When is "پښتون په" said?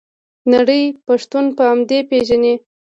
1.07-1.63